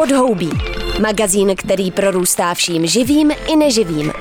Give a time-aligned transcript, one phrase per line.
[0.00, 0.50] Podhoubí.
[1.00, 4.12] Magazín, který prorůstá vším živým i neživým.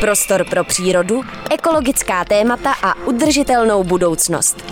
[0.00, 4.64] Prostor pro přírodu, ekologická témata a udržitelnou budoucnost.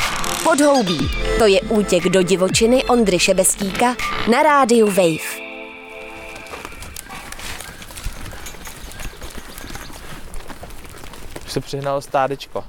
[0.45, 0.99] Podhoubí.
[1.39, 3.97] To je útěk do divočiny Ondry Šebestíka
[4.31, 5.29] na rádiu Wave.
[11.47, 12.65] Už se přihnalo stádečko.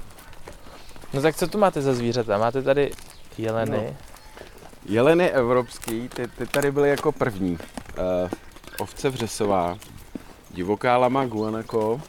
[1.14, 2.38] No tak co tu máte za zvířata?
[2.38, 2.90] Máte tady
[3.38, 3.76] jeleny.
[3.76, 4.09] No.
[4.90, 7.52] Jeleny evropský, ty, ty tady byly jako první.
[7.52, 8.30] Uh,
[8.78, 9.78] ovce vřesová,
[10.50, 12.00] divoká lama guanaco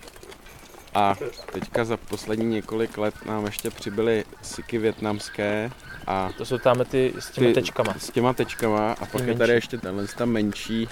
[0.93, 1.15] a
[1.51, 5.71] teďka za poslední několik let nám ještě přibyly siky větnamské
[6.07, 7.93] a To jsou tam ty s těmi ty, tečkama.
[7.97, 10.87] S těma tečkama a pak je tady ještě tenhle ta menší,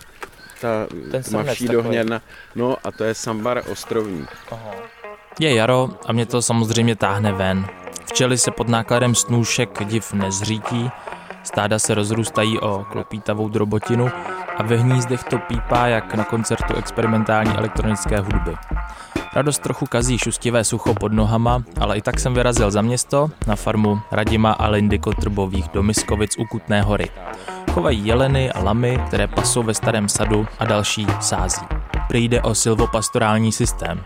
[0.62, 2.22] ta Ten tmavší dohněna.
[2.56, 4.28] No a to je sambar ostrovní.
[4.52, 4.72] Aha.
[5.40, 7.68] Je jaro a mě to samozřejmě táhne ven.
[8.06, 10.92] Včely se pod nákladem snůšek div nezřítí,
[11.50, 14.10] stáda se rozrůstají o klopítavou drobotinu
[14.58, 18.56] a ve hnízdech to pípá jak na koncertu experimentální elektronické hudby.
[19.34, 23.56] Radost trochu kazí šustivé sucho pod nohama, ale i tak jsem vyrazil za město na
[23.56, 27.10] farmu Radima a Lindy Kotrbových do Miskovic u Kutné hory.
[27.72, 31.62] Chovají jeleny a lamy, které pasou ve starém sadu a další sází.
[32.08, 34.02] Prý jde o silvopastorální systém.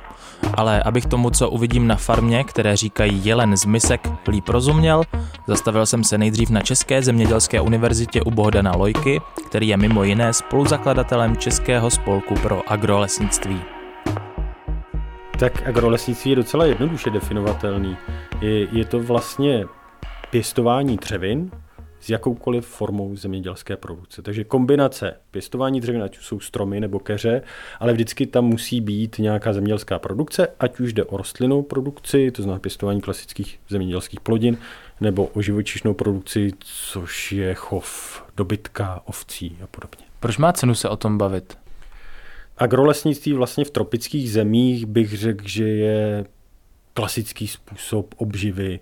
[0.54, 5.04] Ale abych tomu, co uvidím na farmě, které říkají jelen z misek, líp rozuměl,
[5.48, 10.34] zastavil jsem se nejdřív na České zemědělské univerzitě u Bohdana Lojky, který je mimo jiné
[10.34, 13.62] spoluzakladatelem Českého spolku pro agrolesnictví.
[15.40, 17.98] Tak agrolesnictví je docela jednoduše definovatelný.
[18.42, 19.66] Je, je to vlastně
[20.30, 21.52] pěstování dřevin
[22.04, 24.22] s jakoukoliv formou zemědělské produkce.
[24.22, 27.42] Takže kombinace pěstování dřevin, ať už jsou stromy nebo keře,
[27.80, 32.42] ale vždycky tam musí být nějaká zemědělská produkce, ať už jde o rostlinnou produkci, to
[32.42, 34.58] znamená pěstování klasických zemědělských plodin,
[35.02, 40.06] nebo o živočišnou produkci, což je chov dobytka, ovcí a podobně.
[40.20, 41.58] Proč má cenu se o tom bavit?
[42.58, 46.26] Agrolesnictví vlastně v tropických zemích bych řekl, že je
[46.94, 48.80] klasický způsob obživy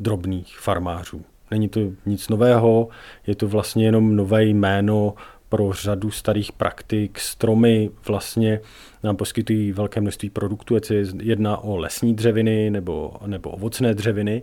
[0.00, 1.24] drobných farmářů.
[1.52, 2.88] Není to nic nového,
[3.26, 5.14] je to vlastně jenom nové jméno
[5.48, 7.18] pro řadu starých praktik.
[7.18, 8.60] Stromy vlastně
[9.02, 14.42] nám poskytují velké množství produktů, ať se jedná o lesní dřeviny nebo, nebo ovocné dřeviny.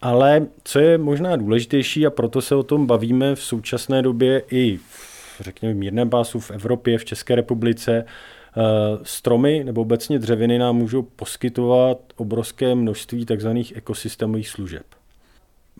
[0.00, 4.76] Ale co je možná důležitější a proto se o tom bavíme v současné době i
[4.76, 8.60] v řekněme, mírném pásu v Evropě, v České republice, eh,
[9.02, 13.48] stromy nebo obecně dřeviny nám můžou poskytovat obrovské množství tzv.
[13.74, 14.84] ekosystémových služeb.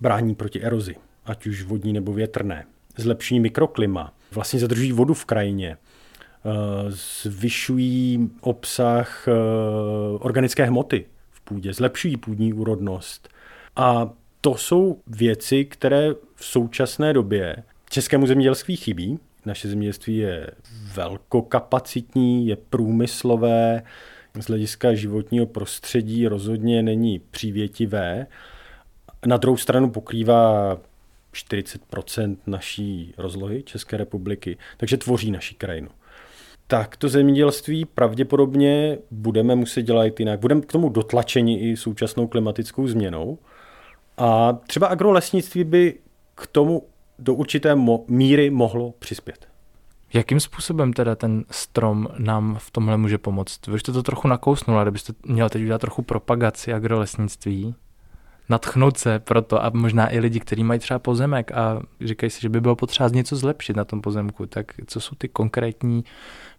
[0.03, 2.65] Brání proti erozi, ať už vodní nebo větrné.
[2.97, 6.51] Zlepšují mikroklima, vlastně zadržují vodu v krajině, eh,
[7.23, 9.33] zvyšují obsah eh,
[10.19, 13.29] organické hmoty v půdě, zlepšují půdní úrodnost.
[13.77, 17.57] A to jsou věci, které v současné době
[17.91, 19.19] českému zemědělství chybí.
[19.47, 20.47] Naše zemědělství je
[20.95, 23.83] velkokapacitní, je průmyslové,
[24.41, 28.27] z hlediska životního prostředí rozhodně není přívětivé.
[29.27, 30.79] Na druhou stranu pokrývá
[31.35, 35.89] 40% naší rozlohy České republiky, takže tvoří naši krajinu.
[36.67, 40.41] Tak to zemědělství pravděpodobně budeme muset dělat jinak.
[40.41, 43.39] Budeme k tomu dotlačeni i současnou klimatickou změnou.
[44.19, 45.99] A třeba agrolesnictví by
[46.35, 46.83] k tomu
[47.19, 49.49] do určité mo- míry mohlo přispět.
[50.15, 53.67] Jakým způsobem teda ten strom nám v tomhle může pomoct?
[53.67, 57.75] Vy jste to trochu nakousnul, kdybyste měl teď udělat trochu propagaci agrolesnictví,
[58.53, 62.41] natchnout se pro to a možná i lidi, kteří mají třeba pozemek a říkají si,
[62.41, 66.05] že by bylo potřeba něco zlepšit na tom pozemku, tak co jsou ty konkrétní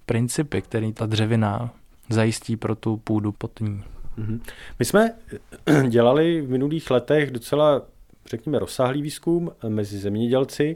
[0.05, 1.73] principy, které ta dřevina
[2.09, 3.83] zajistí pro tu půdu pod ní?
[4.17, 4.41] Mhm.
[4.79, 5.11] My jsme
[5.89, 7.81] dělali v minulých letech docela,
[8.25, 10.75] řekněme, rozsáhlý výzkum mezi zemědělci,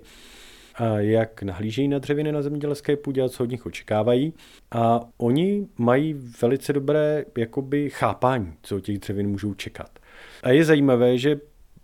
[0.98, 4.34] jak nahlížejí na dřeviny na zemědělské půdě a co od nich očekávají.
[4.72, 9.90] A oni mají velice dobré jakoby, chápání, co od těch dřevin můžou čekat.
[10.44, 11.32] A je zajímavé, že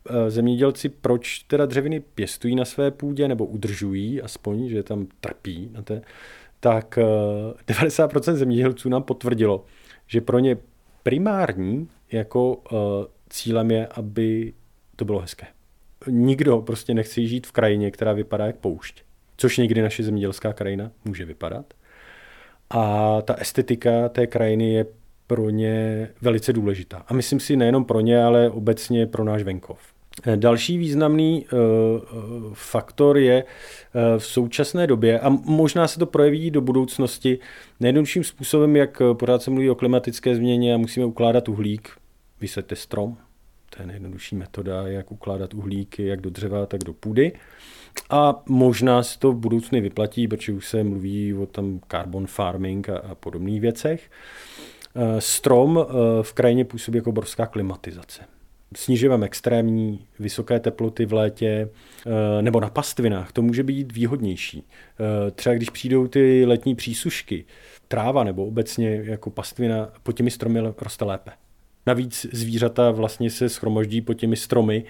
[0.09, 5.69] eh, zemědělci proč teda dřeviny pěstují na své půdě nebo udržují, aspoň, že tam trpí
[5.73, 6.01] na té,
[6.59, 9.65] tak eh, 90% zemědělců nám potvrdilo,
[10.07, 10.57] že pro ně
[11.03, 12.79] primární jako uh,
[13.29, 14.53] cílem je, aby
[14.95, 15.47] to bylo hezké.
[16.07, 19.03] Nikdo prostě nechce žít v krajině, která vypadá jak poušť,
[19.37, 21.73] což někdy naše zemědělská krajina může vypadat.
[22.69, 24.85] A ta estetika té krajiny je
[25.33, 27.05] pro ně velice důležitá.
[27.07, 29.79] A myslím si nejenom pro ně, ale obecně pro náš venkov.
[30.35, 31.59] Další významný uh,
[32.53, 33.43] faktor je
[34.17, 37.39] v současné době, a možná se to projeví do budoucnosti,
[37.79, 41.89] nejjednodušším způsobem, jak pořád se mluví o klimatické změně a musíme ukládat uhlík,
[42.41, 43.17] vysvětte strom.
[43.75, 47.31] To je nejjednodušší metoda, jak ukládat uhlíky, jak do dřeva, tak do půdy.
[48.09, 52.89] A možná se to v budoucnu vyplatí, protože už se mluví o tam carbon farming
[52.89, 54.09] a, a podobných věcech.
[54.95, 55.93] Eh, strom eh,
[56.23, 58.21] v krajině působí jako obrovská klimatizace.
[58.75, 61.69] Snižujeme extrémní vysoké teploty v létě
[62.05, 64.67] eh, nebo na pastvinách, to může být výhodnější.
[65.35, 67.45] Třeba když přijdou ty letní přísušky,
[67.87, 71.31] tráva nebo obecně jako pastvina pod těmi stromy roste lépe.
[71.85, 74.83] Navíc zvířata vlastně se schromoždí pod těmi stromy,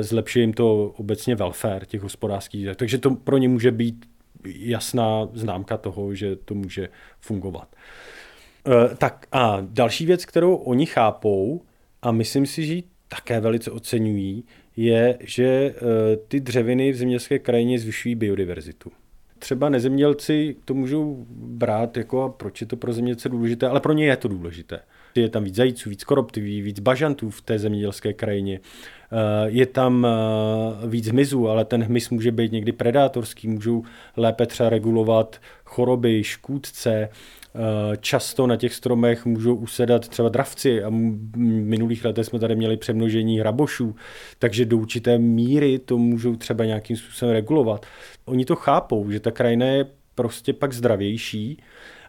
[0.00, 4.06] zlepší jim to obecně welfare těch hospodářských Takže to pro ně může být
[4.44, 6.88] jasná známka toho, že to může
[7.20, 7.76] fungovat.
[8.66, 11.62] Eh, tak a další věc, kterou oni chápou,
[12.02, 14.44] a myslím si, že ji také velice oceňují,
[14.76, 18.90] je, že eh, ty dřeviny v zemědělské krajině zvyšují biodiverzitu.
[19.38, 23.92] Třeba nezemědělci to můžou brát jako, a proč je to pro zemědělce důležité, ale pro
[23.92, 24.80] ně je to důležité.
[25.14, 28.60] Je tam víc zajíců, víc koroptiví, víc bažantů v té zemědělské krajině.
[29.12, 30.06] Eh, je tam
[30.86, 33.84] víc hmyzu, ale ten hmyz může být někdy predátorský, můžou
[34.16, 37.08] lépe třeba regulovat choroby, škůdce,
[38.00, 40.92] často na těch stromech můžou usedat třeba dravci a v
[41.36, 43.94] minulých letech jsme tady měli přemnožení hrabošů,
[44.38, 47.86] takže do určité míry to můžou třeba nějakým způsobem regulovat.
[48.24, 51.62] Oni to chápou, že ta krajina je prostě pak zdravější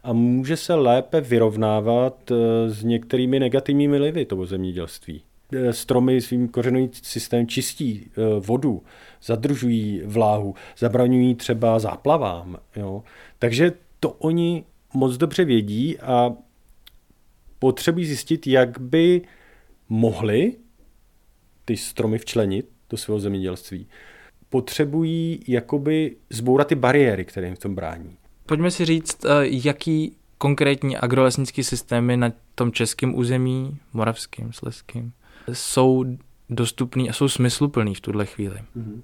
[0.03, 5.21] a může se lépe vyrovnávat eh, s některými negativními livy toho zemědělství.
[5.53, 8.09] Eh, stromy svým kořenovým systémem čistí
[8.39, 8.83] vodu,
[9.23, 12.57] zadržují vláhu, zabraňují třeba záplavám.
[12.75, 13.03] Jo?
[13.39, 14.63] Takže to oni
[14.93, 16.31] moc dobře vědí a
[17.59, 19.21] potřebují zjistit, jak by
[19.89, 20.55] mohli
[21.65, 23.87] ty stromy včlenit do svého zemědělství.
[24.49, 28.17] Potřebují jakoby zbourat ty bariéry, které jim v tom brání.
[28.45, 35.13] Pojďme si říct, eh, jaký konkrétní agrolesnický systémy na tom českém území, moravském, sleským,
[35.53, 36.05] jsou
[36.49, 38.59] dostupný a jsou smysluplný v tuhle chvíli.
[38.75, 39.03] Mhm.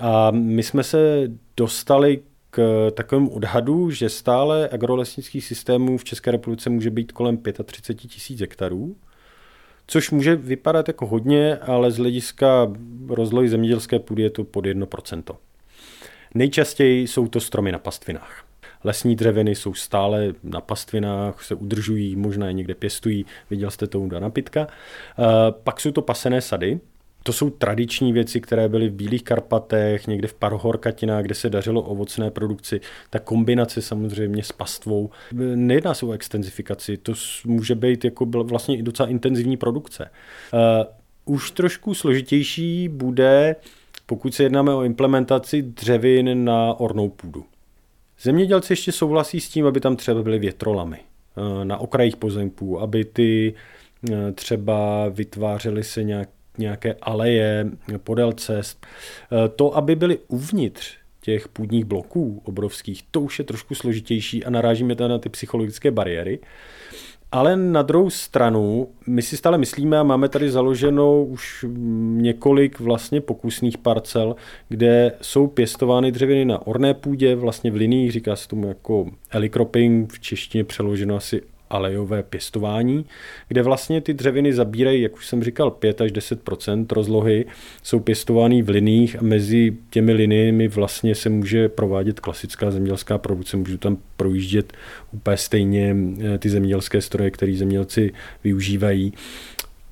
[0.00, 2.22] A my jsme se dostali
[2.56, 8.40] k takovému odhadu, že stále agrolesnických systémů v České republice může být kolem 35 tisíc
[8.40, 8.96] hektarů,
[9.86, 12.72] což může vypadat jako hodně, ale z hlediska
[13.08, 15.36] rozlohy zemědělské půdy je to pod 1%.
[16.34, 18.44] Nejčastěji jsou to stromy na pastvinách.
[18.84, 24.00] Lesní dřeviny jsou stále na pastvinách, se udržují, možná je někde pěstují, viděl jste to
[24.00, 24.66] u Dana Pitka.
[25.50, 26.80] Pak jsou to pasené sady,
[27.26, 31.82] to jsou tradiční věci, které byly v Bílých Karpatech, někde v Parohorkatinách, kde se dařilo
[31.82, 32.80] ovocné produkci.
[33.10, 35.10] Ta kombinace samozřejmě s pastvou.
[35.54, 37.12] Nejedná se o extenzifikaci, to
[37.44, 40.10] může být jako vlastně i docela intenzivní produkce.
[40.52, 43.56] Uh, už trošku složitější bude,
[44.06, 47.44] pokud se jednáme o implementaci dřevin na ornou půdu.
[48.20, 53.04] Zemědělci ještě souhlasí s tím, aby tam třeba byly větrolamy eh, na okrajích pozemků, aby
[53.04, 53.54] ty
[54.12, 57.66] eh, třeba vytvářely se nějak nějaké aleje
[57.98, 58.86] podél cest.
[58.86, 64.50] E, to, aby byly uvnitř těch půdních bloků obrovských, to už je trošku složitější a
[64.50, 66.38] narážíme tady na ty psychologické bariéry.
[67.32, 71.64] Ale na druhou stranu, my si stále myslíme a máme tady založenou už
[72.16, 74.36] několik vlastně pokusných parcel,
[74.68, 80.12] kde jsou pěstovány dřeviny na orné půdě, vlastně v liniích, říká se tomu jako elikroping,
[80.12, 83.06] v češtině přeloženo asi alejové pěstování,
[83.48, 87.44] kde vlastně ty dřeviny zabírají, jak už jsem říkal, 5 až 10% rozlohy,
[87.82, 93.56] jsou pěstovány v liních a mezi těmi liniemi vlastně se může provádět klasická zemědělská produkce,
[93.56, 94.72] můžou tam projíždět
[95.12, 98.12] úplně stejně eh, ty zemědělské stroje, které zemědělci
[98.44, 99.12] využívají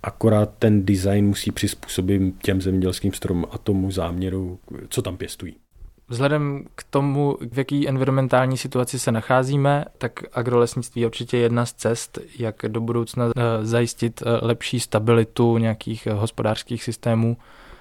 [0.04, 4.58] akorát ten design musí přizpůsobit těm zemědělským stromům a tomu záměru,
[4.88, 5.63] co tam pěstují.
[6.08, 11.72] Vzhledem k tomu, v jaký environmentální situaci se nacházíme, tak agrolesnictví je určitě jedna z
[11.72, 17.36] cest, jak do budoucna eh, zajistit eh, lepší stabilitu nějakých eh, hospodářských systémů.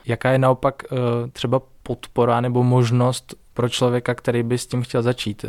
[0.06, 0.84] Jaká je naopak
[1.34, 5.46] třeba podpora nebo možnost pro člověka, který by s tím chtěl začít?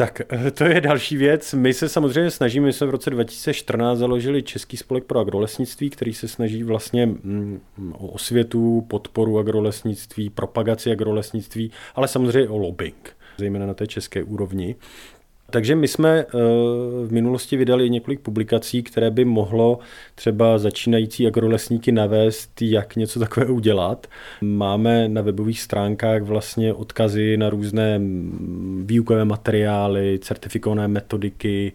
[0.00, 1.54] Tak eh, to je další věc.
[1.54, 6.14] My se samozřejmě snažíme, my jsme v roce 2014 založili Český spolek pro agrolesnictví, který
[6.14, 7.60] se snaží vlastně mm,
[7.92, 14.76] o osvětu, podporu agrolesnictví, propagaci agrolesnictví, ale samozřejmě o lobbying, zejména na té české úrovni.
[15.50, 16.26] Takže my jsme eh,
[17.06, 19.78] v minulosti vydali několik publikací, které by mohlo
[20.14, 24.06] třeba začínající agrolesníky navést, jak něco takového udělat.
[24.40, 31.72] Máme na webových stránkách vlastně odkazy na různé mm, výukové materiály, certifikované metodiky,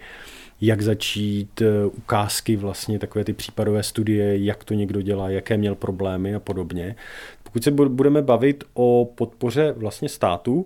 [0.62, 5.76] jak začít, eh, ukázky vlastně, takové ty případové studie, jak to někdo dělá, jaké měl
[5.76, 6.96] problémy a podobně.
[7.44, 10.66] Pokud se budeme bavit o podpoře vlastně státu,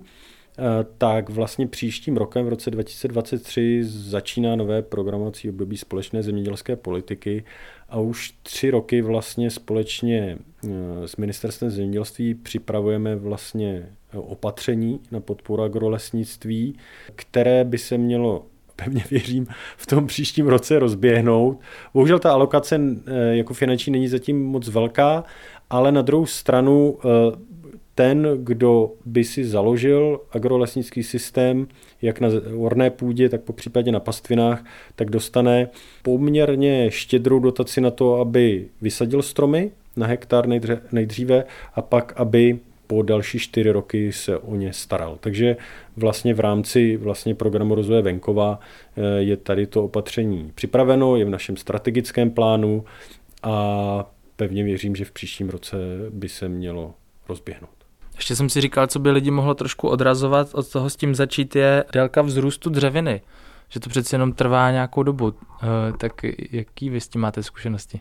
[0.97, 7.43] tak vlastně příštím rokem, v roce 2023, začíná nové programovací období společné zemědělské politiky
[7.89, 10.69] a už tři roky vlastně společně eh,
[11.07, 16.75] s ministerstvem zemědělství připravujeme vlastně opatření na podporu agrolesnictví,
[17.15, 19.47] které by se mělo pevně věřím,
[19.77, 21.59] v tom příštím roce rozběhnout.
[21.93, 25.23] Bohužel ta alokace eh, jako finanční není zatím moc velká,
[25.69, 27.09] ale na druhou stranu eh,
[27.99, 31.67] ten, kdo by si založil agrolesnický systém,
[32.01, 34.65] jak na orné půdě, tak po případě na pastvinách,
[34.95, 35.69] tak dostane
[36.03, 40.47] poměrně štědrou dotaci na to, aby vysadil stromy na hektar
[40.91, 41.43] nejdříve
[41.75, 45.17] a pak, aby po další čtyři roky se o ně staral.
[45.19, 45.57] Takže
[45.97, 48.59] vlastně v rámci vlastně programu rozvoje venkova
[48.97, 52.85] eh, je tady to opatření připraveno, je v našem strategickém plánu
[53.43, 55.77] a pevně věřím, že v příštím roce
[56.09, 56.93] by se mělo
[57.29, 57.78] rozběhnout.
[58.19, 61.55] Ještě jsem si říkal, co by lidi mohlo trošku odrazovat od toho s tím začít,
[61.55, 63.21] je délka vzrůstu dřeviny.
[63.69, 65.33] Že to přeci jenom trvá nějakou dobu.
[65.33, 66.11] Eh, tak
[66.51, 67.99] jaký vy s tím máte zkušenosti?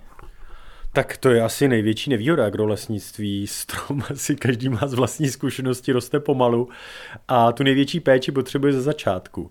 [0.92, 3.46] Tak to je asi největší nevýhoda agrolesnictví.
[3.50, 6.68] Strom asi každý má z vlastní zkušenosti, roste pomalu
[7.28, 9.50] a tu největší péči potřebuje ze začátku.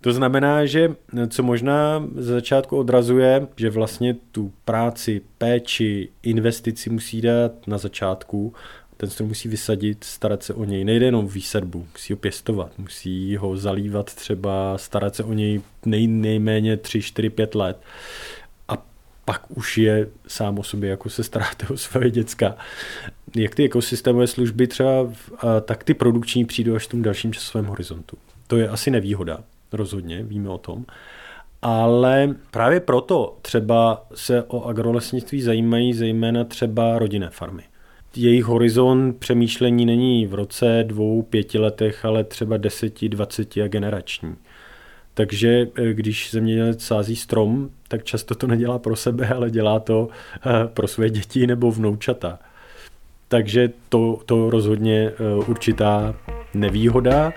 [0.00, 0.94] To znamená, že
[1.28, 8.54] co možná ze začátku odrazuje, že vlastně tu práci, péči, investici musí dát na začátku
[8.96, 10.84] ten strom musí vysadit, starat se o něj.
[10.84, 16.06] Nejde jenom výsadbu, musí ho pěstovat, musí ho zalívat třeba, starat se o něj nej,
[16.06, 17.80] nejméně 3, 4, 5 let.
[18.68, 18.86] A
[19.24, 22.56] pak už je sám o sobě, jako se staráte o své děcka.
[23.36, 25.12] Jak ty ekosystémové služby třeba,
[25.64, 28.16] tak ty produkční přijdou až v tom dalším časovém horizontu.
[28.46, 29.38] To je asi nevýhoda,
[29.72, 30.84] rozhodně, víme o tom.
[31.62, 37.62] Ale právě proto třeba se o agrolesnictví zajímají zejména třeba rodinné farmy
[38.16, 44.36] jejich horizont přemýšlení není v roce, dvou, pěti letech, ale třeba deseti, dvaceti a generační.
[45.14, 50.08] Takže eh, když zemědělec sází strom, tak často to nedělá pro sebe, ale dělá to
[50.36, 52.38] eh, pro své děti nebo vnoučata.
[53.28, 56.14] Takže to, to rozhodně eh, určitá
[56.54, 57.32] nevýhoda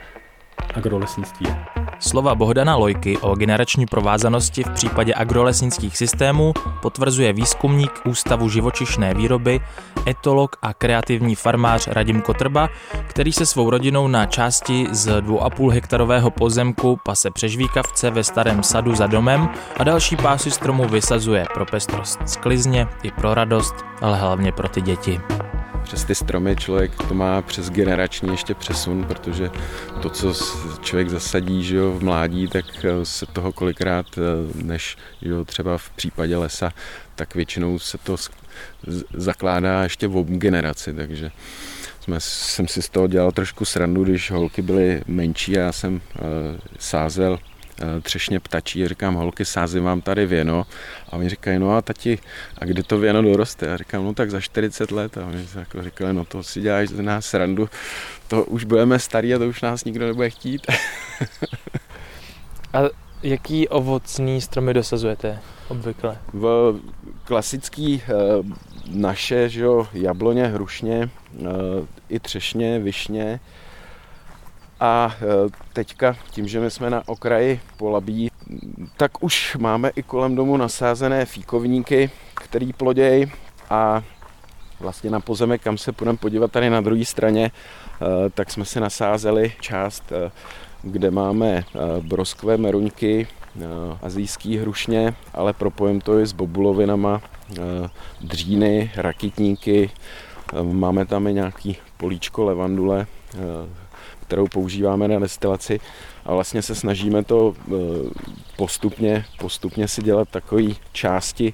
[0.75, 1.68] agrolesnictví je.
[1.99, 9.59] Slova Bohdana Lojky o generační provázanosti v případě agrolesnických systémů potvrzuje výzkumník Ústavu živočišné výroby,
[10.07, 12.69] etolog a kreativní farmář Radim Kotrba,
[13.07, 18.95] který se svou rodinou na části z 2,5 hektarového pozemku pase přežvíkavce ve starém sadu
[18.95, 24.51] za domem a další pásy stromů vysazuje pro pestrost sklizně i pro radost, ale hlavně
[24.51, 25.21] pro ty děti
[25.89, 29.49] přes ty stromy člověk to má přes generační ještě přesun, protože
[30.01, 30.33] to, co
[30.81, 35.77] člověk zasadí že jo, v mládí, tak eh, se toho kolikrát, eh, než jo, třeba
[35.77, 36.73] v případě lesa,
[37.15, 38.15] tak většinou se to
[39.13, 41.31] zakládá ještě v generaci, takže
[41.99, 45.93] jsme, jsem si z toho dělal trošku srandu, když holky byly menší a já jsem
[45.95, 46.01] uh,
[46.79, 47.39] sázel.
[47.41, 47.58] Eh,
[48.01, 50.65] třešně ptačí, říkám, holky, sázím vám tady věno.
[51.09, 52.19] A oni říkají, no a tati,
[52.57, 53.65] a kdy to věno doroste?
[53.65, 55.17] Já říkám, no tak za 40 let.
[55.17, 57.69] A oni jako říkali, no to si děláš z nás srandu,
[58.27, 60.67] to už budeme starý a to už nás nikdo nebude chtít.
[62.73, 62.79] a
[63.23, 66.17] jaký ovocný stromy dosazujete obvykle?
[66.33, 66.75] V
[67.23, 68.13] klasický eh,
[68.87, 71.09] naše, že jo, jabloně, hrušně,
[71.39, 71.45] eh,
[72.09, 73.39] i třešně, višně,
[74.79, 75.25] a e,
[75.73, 78.31] teďka, tím, že my jsme na okraji Polabí,
[78.97, 83.31] tak už máme i kolem domu nasázené fíkovníky, který ploděj
[83.69, 84.03] a
[84.79, 88.79] vlastně na pozemek, kam se půjdeme podívat tady na druhé straně, e, tak jsme si
[88.79, 90.31] nasázeli část, e,
[90.81, 91.63] kde máme
[92.01, 93.27] broskvé meruňky,
[94.01, 97.21] azijský hrušně, ale propojím to i s bobulovinama,
[98.21, 99.89] dříny, rakitníky,
[100.61, 103.07] máme tam i nějaký políčko levandule,
[104.29, 105.79] kterou používáme na destilaci
[106.25, 107.73] a vlastně se snažíme to eh,
[108.57, 111.53] postupně, postupně si dělat takové části,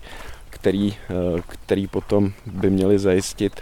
[0.49, 3.61] který, eh, který potom by měly zajistit,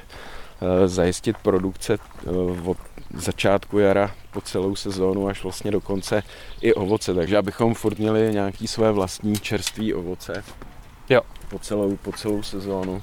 [0.61, 1.97] eh, zajistit produkce
[2.65, 2.77] od
[3.13, 6.23] začátku jara po celou sezónu až vlastně do konce
[6.61, 10.43] i ovoce, takže abychom furt měli nějaký své vlastní čerstvé ovoce
[11.09, 11.21] jo.
[11.49, 13.01] Po, celou, po celou sezónu.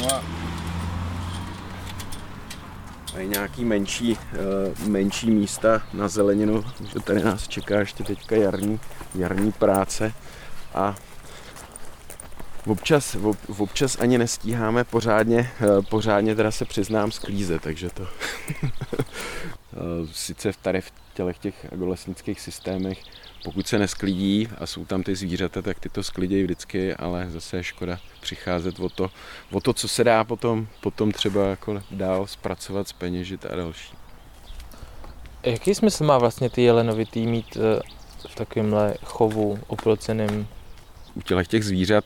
[0.00, 0.43] No a
[3.14, 4.18] Mají nějaký menší,
[4.82, 8.80] uh, menší místa na zeleninu, že tady nás čeká ještě teďka jarní,
[9.14, 10.12] jarní práce.
[10.74, 10.94] A
[12.66, 18.06] Občas, ob, občas ani nestíháme pořádně, eh, pořádně teda se přiznám sklíze, takže to
[20.12, 22.98] sice v tady v tělech těch agolesnických systémech,
[23.44, 27.56] pokud se nesklidí a jsou tam ty zvířata, tak ty to sklidějí vždycky, ale zase
[27.56, 29.10] je škoda přicházet o to,
[29.52, 33.94] o to co se dá potom, potom třeba jako dál zpracovat, speněžit a další.
[35.42, 37.80] Jaký smysl má vlastně ty jelenovitý mít eh,
[38.28, 40.48] v takovémhle chovu oploceným?
[41.14, 42.04] U těchto těch zvířat,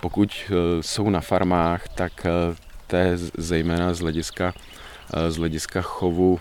[0.00, 0.52] pokud eh,
[0.82, 4.54] jsou na farmách, tak eh, to je zejména z hlediska
[5.28, 6.40] z hlediska chovu,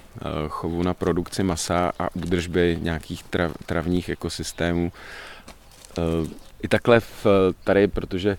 [0.49, 4.91] chovu na produkci masa a údržby nějakých trav, travních ekosystémů.
[6.61, 7.25] I takhle v,
[7.63, 8.37] tady, protože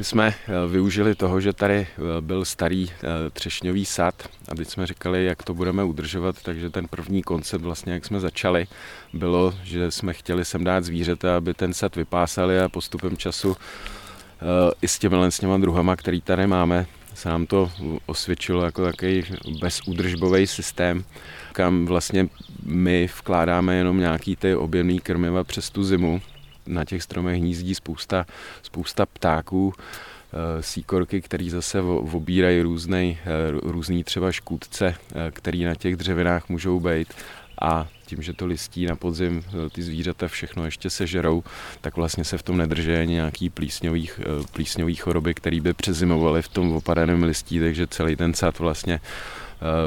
[0.00, 1.86] jsme eh, využili toho, že tady eh,
[2.20, 6.88] byl starý eh, třešňový sad a teď jsme říkali, jak to budeme udržovat, takže ten
[6.88, 8.66] první koncept vlastně, jak jsme začali,
[9.12, 13.56] bylo, že jsme chtěli sem dát zvířata, aby ten sad vypásali a postupem času
[14.82, 17.70] i s těmi s těma druhama, který tady máme, se nám to
[18.06, 19.24] osvědčilo jako takový
[19.60, 21.04] bezúdržbový systém,
[21.52, 22.28] kam vlastně
[22.62, 26.20] my vkládáme jenom nějaký ty objemný krmiva přes tu zimu
[26.66, 28.26] na těch stromech hnízdí spousta,
[28.62, 35.74] spousta ptáků, eh, síkorky, který zase obírají různý, eh, různý třeba škůdce, eh, který na
[35.74, 37.14] těch dřevinách můžou být
[37.60, 41.44] a tím, že to listí na podzim, ty zvířata všechno ještě sežerou,
[41.80, 44.10] tak vlastně se v tom nedrží nějaký plísňový,
[44.52, 49.00] plísňový choroby, které by přezimovaly v tom opadaném listí, takže celý ten sad vlastně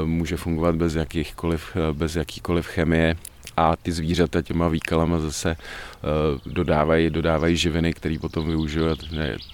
[0.04, 3.16] může fungovat bez, jakýchkoliv, bez jakýkoliv chemie
[3.58, 8.96] a ty zvířata těma výkalama zase uh, dodávají, dodávají živiny, které potom využívají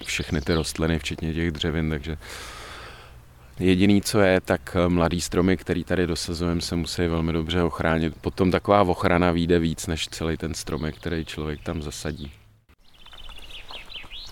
[0.04, 2.16] všechny ty rostliny, včetně těch dřevin, takže
[3.58, 8.14] Jediný, co je, tak eh, mladý stromy, který tady dosazujeme, se musí velmi dobře ochránit.
[8.20, 12.32] Potom taková ochrana vyjde víc, než celý ten stromek, který člověk tam zasadí.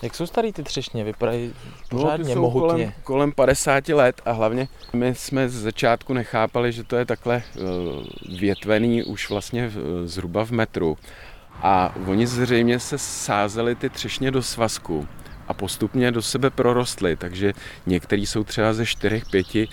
[0.03, 1.03] Jak jsou starý ty třešně?
[1.03, 1.53] Vypadají
[1.89, 2.69] pořádně no, mohutně.
[2.69, 7.43] Kolem, kolem 50 let a hlavně my jsme z začátku nechápali, že to je takhle
[7.55, 9.71] uh, větvený už vlastně
[10.05, 10.97] zhruba v metru.
[11.61, 15.07] A oni zřejmě se sázeli ty třešně do svazku
[15.47, 17.53] a postupně do sebe prorostly, takže
[17.85, 19.67] některý jsou třeba ze 4-5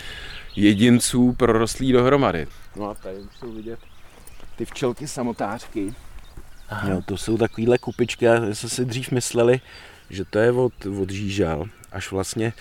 [0.57, 2.47] jedinců prorostlí dohromady.
[2.77, 3.79] No a tady jsou vidět
[4.57, 5.95] ty včelky samotářky.
[6.71, 6.91] Aha.
[6.91, 9.61] Jo, to jsou takovýhle kupičky, já jsme si dřív mysleli,
[10.11, 10.73] že to je od,
[11.03, 12.53] od Žížal, až vlastně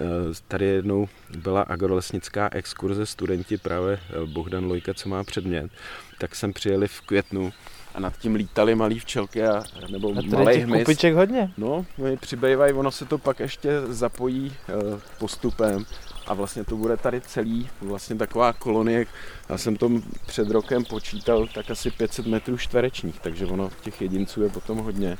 [0.00, 0.04] eh,
[0.48, 5.70] tady jednou byla agrolesnická exkurze studenti právě eh, Bohdan Lojka, co má předmět,
[6.18, 7.52] tak jsem přijeli v květnu
[7.94, 10.82] a nad tím lítali malý včelky a, nebo a malý hmyz.
[10.82, 11.50] kupiček hodně.
[11.58, 14.46] No, oni přibývají, ono se to pak ještě zapojí
[14.92, 15.84] uh, postupem
[16.26, 19.06] a vlastně to bude tady celý, vlastně taková kolonie,
[19.48, 19.90] já jsem to
[20.26, 25.18] před rokem počítal, tak asi 500 metrů čtverečních, takže ono těch jedinců je potom hodně.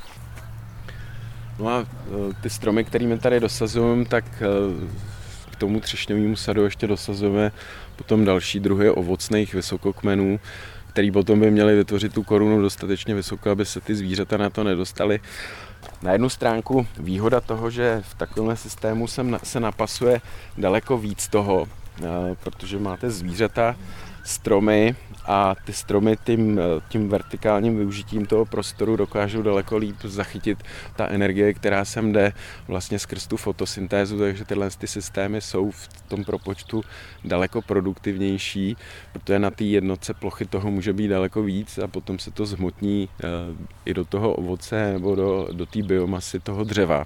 [1.59, 4.47] No a e, ty stromy, kterými tady dosazujeme, tak e,
[5.51, 7.53] k tomu třešňovému sadu ještě dosazujeme
[7.97, 10.41] potom další druhy ovocných vysokokmenů,
[10.95, 14.65] který potom by měli vytvořit tu korunu dostatečně vysoko, aby se ty zvířata na to
[14.65, 15.21] nedostaly.
[16.03, 19.07] Na jednu stránku výhoda toho, že v takovém systému
[19.43, 20.21] se napasuje
[20.59, 21.67] daleko víc toho,
[22.03, 23.77] e, protože máte zvířata,
[24.25, 30.63] stromy a ty stromy tím, tím vertikálním využitím toho prostoru dokážou daleko líp zachytit
[30.97, 32.33] ta energie, která sem jde
[32.69, 36.83] vlastně skrz tu fotosyntézu, takže tyhle ty systémy jsou v tom propočtu
[37.25, 38.77] daleko produktivnější,
[39.13, 43.09] protože na té jednotce plochy toho může být daleko víc a potom se to zhmotní
[43.25, 43.29] eh,
[43.85, 47.05] i do toho ovoce nebo do, do té biomasy toho dřeva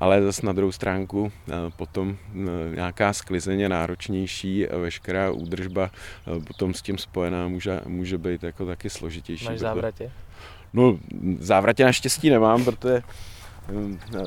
[0.00, 6.40] ale zase na druhou stránku eh, potom eh, nějaká sklizeně náročnější a veškerá údržba eh,
[6.40, 9.44] potom s tím spojená může, může být jako taky složitější.
[9.44, 10.12] Máš závratě?
[10.72, 10.98] No,
[11.38, 13.02] závratě naštěstí nemám, protože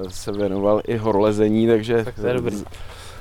[0.07, 2.63] se věnoval i horolezení, takže tak to je dobrý.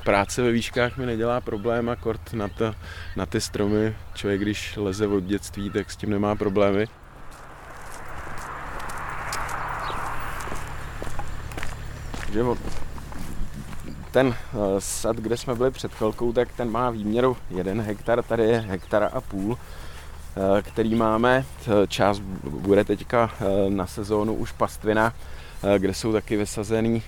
[0.03, 2.73] práce ve výškách mi nedělá problém, a kort na, to,
[3.17, 6.85] na ty stromy člověk, když leze od dětství, tak s tím nemá problémy.
[12.33, 12.43] Že
[14.11, 18.43] ten eh, sad, kde jsme byli před chvilkou, tak ten má výměru 1 hektar, tady
[18.43, 21.45] je hektara a půl, eh, který máme.
[21.87, 25.13] Část bude teďka eh, na sezónu už pastvina,
[25.77, 27.03] kde jsou taky vysazený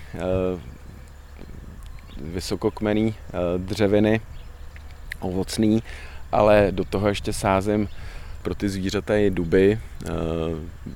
[2.17, 3.15] vysokokmený
[3.57, 4.21] dřeviny,
[5.19, 5.83] ovocný,
[6.31, 7.89] ale do toho ještě sázím
[8.45, 10.10] pro ty zvířata je duby, eh,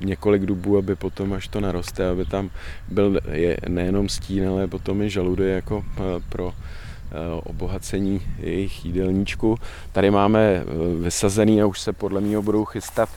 [0.01, 2.49] několik dubů, aby potom, až to naroste, aby tam
[2.87, 9.57] byl je nejenom stín, ale potom i žaludy jako eh, pro eh, obohacení jejich jídelníčku.
[9.91, 10.63] Tady máme
[11.01, 13.09] vysazený a už se podle mě budou chystat,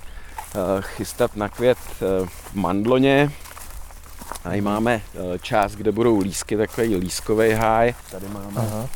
[0.80, 1.78] chystat na květ
[2.54, 3.30] mandloně.
[4.42, 5.00] Tady máme
[5.42, 7.94] část, kde budou lísky, takový lískový háj.
[8.10, 8.88] Tady máme Aha.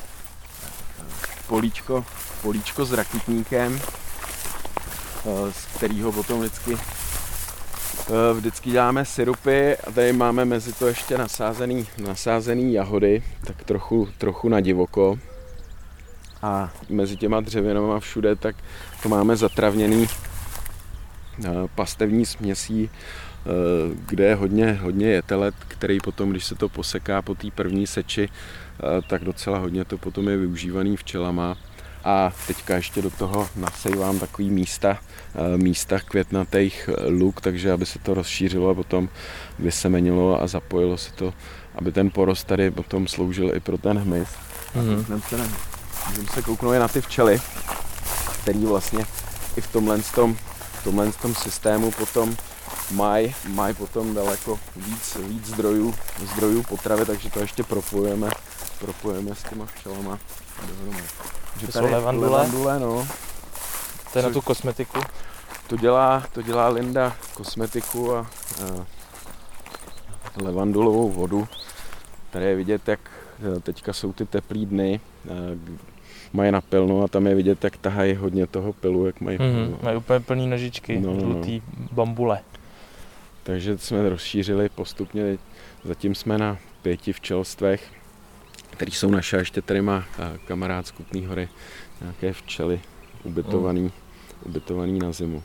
[1.48, 2.04] políčko,
[2.42, 3.80] políčko s rakitníkem,
[5.50, 6.78] z kterého potom vždycky
[8.08, 14.08] Eh, vždycky děláme syrupy a tady máme mezi to ještě nasázený, nasázený jahody, tak trochu,
[14.18, 15.18] trochu na divoko.
[16.42, 18.56] A mezi těma dřevinama všude tak
[19.02, 20.06] to máme zatravněný
[21.44, 23.50] eh, pastevní směsí, eh,
[24.06, 28.28] kde je hodně, hodně jetelet, který potom, když se to poseká po té první seči,
[29.08, 31.56] tak docela hodně to potom je využívaný včelama
[32.06, 34.98] a teďka ještě do toho nasejvám takový místa,
[35.34, 39.08] eh, místa květnatých eh, luk, takže aby se to rozšířilo a potom
[39.58, 41.34] vysemenilo a zapojilo se to,
[41.74, 44.28] aby ten porost tady potom sloužil i pro ten hmyz.
[44.74, 45.20] Mm-hmm.
[45.20, 45.36] Se,
[46.08, 47.40] můžeme se kouknout i na ty včely,
[48.42, 49.06] který vlastně
[49.56, 50.36] i v tomhle, tom,
[50.80, 52.36] v tomhle tom systému potom
[52.90, 55.94] mají maj potom daleko víc, víc zdrojů,
[56.32, 58.30] zdrojů potravy, takže to ještě propojujeme,
[58.78, 60.18] propojujeme s těma včelama
[60.68, 61.04] dohromady.
[61.60, 62.30] Že to jsou levandule.
[62.30, 63.08] levandule no.
[64.12, 65.00] To je na tu kosmetiku?
[65.66, 68.86] To dělá, to dělá Linda kosmetiku a, a
[70.42, 71.48] levandulovou vodu.
[72.30, 73.00] Tady je vidět, jak
[73.56, 75.30] e, teďka jsou ty teplý dny, e,
[76.32, 79.38] mají na pilnu a tam je vidět, jak tahají hodně toho pilu, jak mají.
[79.38, 81.88] Mm-hmm, mají úplně plný nožičky, no, no, žlutý no.
[81.92, 82.40] bambule.
[83.46, 85.38] Takže jsme rozšířili postupně,
[85.84, 87.96] zatím jsme na pěti včelstvech
[88.76, 91.48] který jsou naše, ještě tady má eh, kamarád z Kutný hory,
[92.00, 92.80] nějaké včely
[93.24, 93.92] ubytovaný,
[94.42, 95.42] ubytovaný na zimu.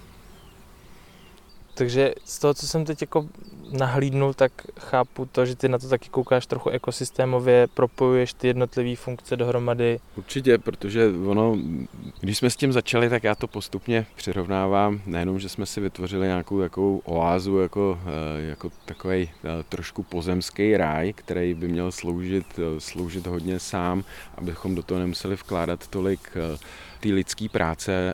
[1.73, 3.27] Takže z toho, co jsem teď jako
[3.71, 8.95] nahlídnul, tak chápu to, že ty na to taky koukáš trochu ekosystémově, propojuješ ty jednotlivé
[8.95, 9.99] funkce dohromady.
[10.15, 11.57] Určitě, protože ono,
[12.19, 16.27] když jsme s tím začali, tak já to postupně přirovnávám, nejenom, že jsme si vytvořili
[16.27, 19.29] nějakou takovou oázu, jako, eh, jako takový eh,
[19.69, 24.03] trošku pozemský ráj, který by měl sloužit, eh, sloužit hodně sám,
[24.35, 26.19] abychom do toho nemuseli vkládat tolik
[26.99, 28.13] té lidské práce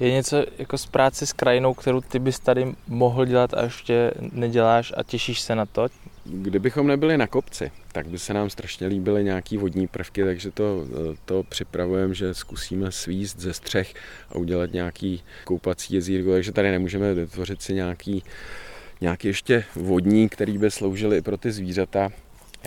[0.00, 4.10] je něco jako z práce s krajinou, kterou ty bys tady mohl dělat a ještě
[4.32, 5.88] neděláš a těšíš se na to?
[6.24, 10.86] Kdybychom nebyli na kopci, tak by se nám strašně líbily nějaký vodní prvky, takže to,
[11.24, 13.94] to připravujeme, že zkusíme svíst ze střech
[14.30, 18.22] a udělat nějaký koupací jezírko, takže tady nemůžeme vytvořit si nějaký
[19.00, 22.08] nějaký ještě vodní, který by sloužily i pro ty zvířata,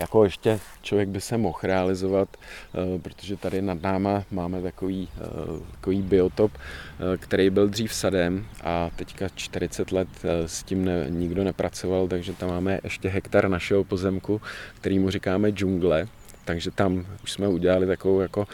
[0.00, 5.24] jako ještě člověk by se mohl realizovat, eh, protože tady nad náma máme takový, eh,
[5.70, 10.08] takový biotop, eh, který byl dřív sadem a teďka 40 let
[10.46, 14.40] s tím ne, nikdo nepracoval, takže tam máme ještě hektar našeho pozemku,
[14.80, 16.08] který mu říkáme džungle,
[16.44, 18.46] takže tam už jsme udělali takovou jako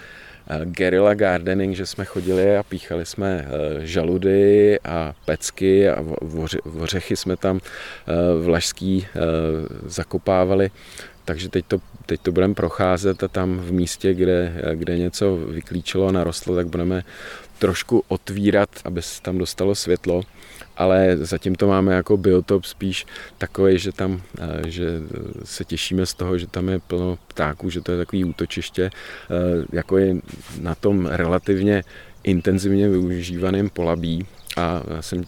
[0.64, 6.04] guerilla gardening, že jsme chodili a píchali jsme žaludy a pecky a
[6.64, 7.60] vořechy jsme tam
[8.42, 9.06] vlašský
[9.86, 10.70] zakopávali
[11.26, 16.06] takže teď to, teď to budeme procházet a tam v místě, kde, kde něco vyklíčilo
[16.06, 17.04] a narostlo, tak budeme
[17.58, 20.22] trošku otvírat, aby se tam dostalo světlo,
[20.76, 23.06] ale zatím to máme jako biotop spíš
[23.38, 24.86] takový, že tam eh, že
[25.44, 29.30] se těšíme z toho, že tam je plno ptáků, že to je takový útočiště, eh,
[29.72, 30.16] jako je
[30.60, 31.82] na tom relativně
[32.24, 35.24] intenzivně využívaným polabí, a jsem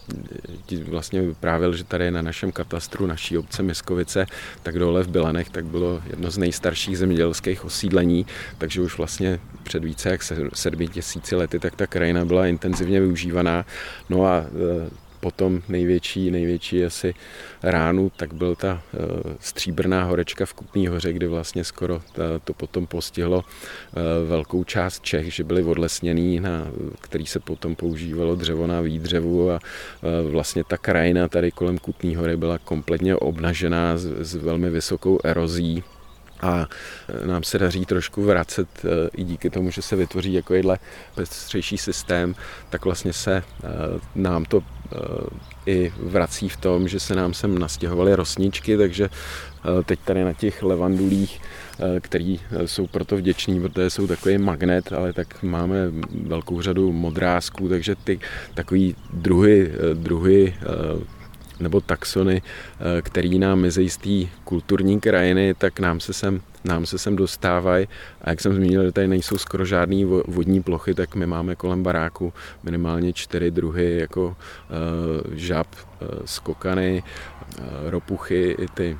[0.65, 4.25] ti vlastně vyprávěl, že tady na našem katastru naší obce Miskovice,
[4.63, 8.25] tak dole v Bilanech, tak bylo jedno z nejstarších zemědělských osídlení,
[8.57, 10.21] takže už vlastně před více jak
[10.53, 13.65] sedmi tisíci lety, tak ta krajina byla intenzivně využívaná.
[14.09, 17.13] No a e, potom největší, největší asi
[17.63, 18.99] ránu, tak byl ta uh,
[19.39, 25.03] stříbrná horečka v Kupní hoře, kdy vlastně skoro ta, to potom postihlo uh, velkou část
[25.03, 26.67] Čech, že byly odlesněný, na
[27.01, 29.59] který se potom používalo dřevo na výdřevu a
[30.31, 35.83] vlastně ta krajina tady kolem Kutní hory byla kompletně obnažená s, s velmi vysokou erozí
[36.41, 36.67] a
[37.25, 38.67] nám se daří trošku vracet
[39.17, 40.79] i díky tomu, že se vytvoří jako jedle
[41.15, 42.35] pestřejší systém,
[42.69, 43.43] tak vlastně se
[44.15, 44.63] nám to
[45.65, 49.09] i vrací v tom, že se nám sem nastěhovaly rosničky, takže
[49.85, 51.41] teď tady na těch levandulích,
[51.99, 55.75] který jsou proto vděční, protože jsou takový magnet, ale tak máme
[56.23, 58.19] velkou řadu modrázků, takže ty
[58.53, 60.53] takový druhy, druhy
[61.59, 66.85] nebo taxony, eh, který nám mezi z té kulturní krajiny, tak nám se sem, nám
[66.85, 67.87] se sem dostávají.
[68.21, 71.83] A jak jsem zmínil, že tady nejsou skoro žádné vodní plochy, tak my máme kolem
[71.83, 77.03] baráku minimálně čtyři druhy, jako uh, žab, uh, skokany,
[77.59, 78.97] uh, ropuchy, i ty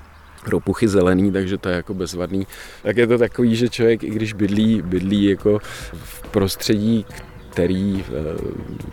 [0.48, 2.48] ropuchy zelený, takže to je jako bezvadný.
[2.84, 5.60] Tak je to takový, že člověk, i když bydlí, bydlí jako
[5.94, 7.06] v prostředí,
[7.52, 8.14] který eh,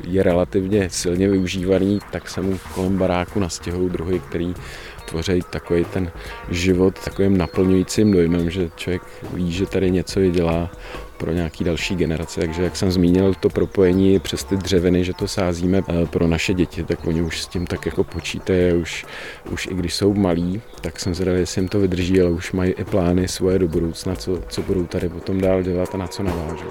[0.04, 4.54] je relativně silně využívaný, tak se mu kolem baráku nastěhují druhy, který
[5.06, 6.10] tvoří takový ten
[6.50, 9.02] život takovým naplňujícím dojmem, že člověk
[9.34, 10.70] ví, že tady něco je dělá
[11.16, 12.40] pro nějaký další generace.
[12.40, 16.54] Takže jak jsem zmínil, to propojení přes ty dřeviny, že to sázíme eh, pro naše
[16.54, 19.06] děti, tak oni už s tím tak jako počítají, už,
[19.50, 22.72] už i když jsou malí, tak jsem zvědavý, jestli jim to vydrží, ale už mají
[22.72, 26.22] i plány svoje do budoucna, co, co budou tady potom dál dělat a na co
[26.22, 26.68] navážou.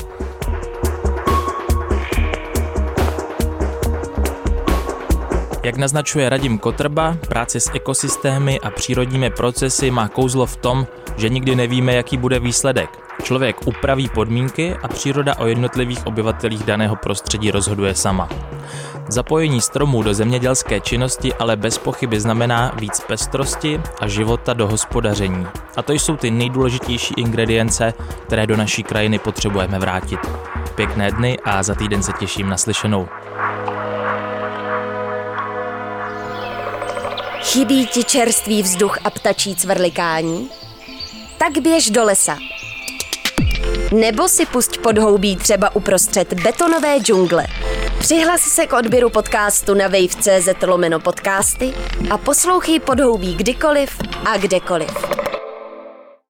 [5.66, 11.30] Jak naznačuje Radim Kotrba, práce s ekosystémy a přírodními procesy má kouzlo v tom, že
[11.30, 12.90] nikdy nevíme, jaký bude výsledek.
[13.24, 18.30] Člověk upraví podmínky a příroda o jednotlivých obyvatelích daného prostředí rozhoduje sama.
[19.08, 25.48] Zapojení stromů do zemědělské činnosti ale bez pochyby znamená víc pestrosti a života do hospodaření.
[25.76, 27.94] A to jsou ty nejdůležitější ingredience,
[28.26, 30.20] které do naší krajiny potřebujeme vrátit.
[30.76, 33.08] Pěkné dny a za týden se těším na slyšenou.
[37.46, 40.50] Chybí ti čerstvý vzduch a ptačí cvrlikání?
[41.38, 42.38] Tak běž do lesa.
[43.92, 47.48] Nebo si pusť podhoubí třeba uprostřed betonové džungle.
[48.00, 51.74] Přihlasi se k odběru podcastu na wave.cz lomeno podcasty
[52.10, 55.25] a poslouchej podhoubí kdykoliv a kdekoliv.